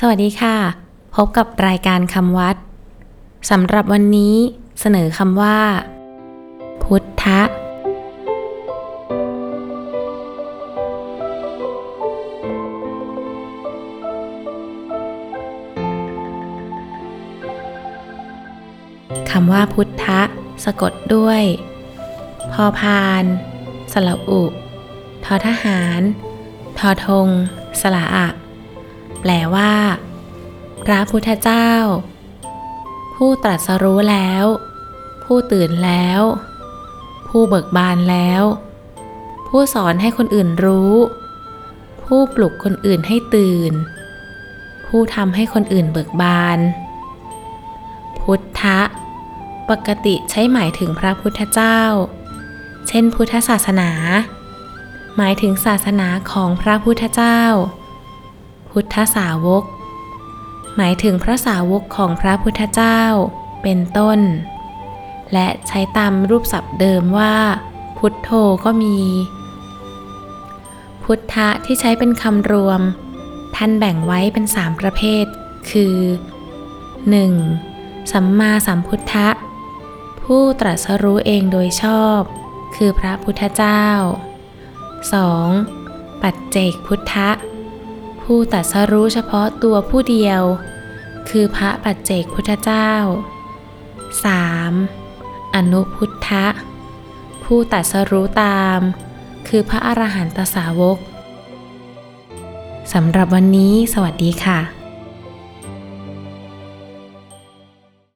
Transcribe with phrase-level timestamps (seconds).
[0.00, 0.56] สวัสดีค่ะ
[1.14, 2.56] พบกับรายการคำวัด
[3.50, 4.36] สำหรับวันนี้
[4.80, 5.58] เสนอคำว่า
[6.82, 7.40] พุทธะ
[19.30, 20.20] คำว่าพุทธะ
[20.64, 21.42] สะกดด้วย
[22.52, 23.24] พอพาน
[23.92, 24.42] สระอุ
[25.24, 26.00] ทอทหาร
[26.78, 27.28] ทอทง
[27.82, 28.28] สระอะ
[29.20, 29.72] แปลว่า
[30.84, 31.70] พระพุทธเจ้า
[33.14, 34.44] ผู้ตรัสรู้แล้ว
[35.24, 36.20] ผู้ตื่นแล้ว
[37.28, 38.42] ผู้เบิกบานแล้ว
[39.48, 40.94] ผู้สอนให้คนอื่นรู้
[42.04, 43.72] ผู้ปลุกคนอื่นให้ตื่น
[44.86, 46.58] ผู้ทำให้คนอื่นเบิกบาน
[48.20, 48.80] พุทธะ
[49.70, 51.80] ปกติใช้หมายถึงพระพุทธเจ้า
[52.88, 53.90] เช่น พุทธศาสนา
[55.16, 57.40] หมายถึงศาสนาของพระพุทธเจ้า
[58.70, 59.64] พุทธสาวก
[60.76, 63.00] หมายถึงพระสาวกของพระพุทธเจ้า
[63.62, 64.20] เป็นต้น
[65.32, 67.36] และใช้ตามรูปศัพท์เดิมว่า
[67.98, 68.30] พุทโธ
[68.64, 68.98] ก็มี
[71.04, 72.80] พุทธะที่ใช้เป็นคำรวม
[73.56, 75.24] ท่านแบ่งไว้เป็นสามประเภท
[75.70, 75.96] คือ
[77.26, 78.12] 1.
[78.12, 79.28] สัมมาสัมพุทธะ
[80.22, 82.20] ผู้ตรัสรู้เองโดยชอบ
[82.76, 83.84] คือพระพุทธเจ้า
[85.42, 86.22] 2.
[86.22, 87.30] ปัจเจกพุทธะ
[88.32, 90.42] ผู้ตัดสรู้เฉพาะตัวผู้เดียว
[91.30, 92.90] คือพระปัจเจกพุทธเจ้า
[94.40, 95.54] 3.
[95.54, 96.46] อนุพุทธะ
[97.44, 98.80] ผู้ตัดสรู้ตาม
[99.48, 100.98] คือพระอรหันตสาวก
[102.92, 104.77] สำหรับวันนี้สวัสดีค่ะ